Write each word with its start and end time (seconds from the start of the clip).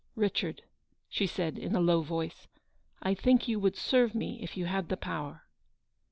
"Richard/' 0.27 0.63
she 1.09 1.27
said 1.27 1.59
in 1.59 1.75
a 1.75 1.79
low 1.79 2.01
voice," 2.01 2.47
I 3.03 3.13
think 3.13 3.47
you 3.47 3.59
would 3.59 3.75
serve 3.77 4.15
me 4.15 4.41
if 4.41 4.57
you 4.57 4.65
had 4.65 4.89
the 4.89 4.97
power." 4.97 5.43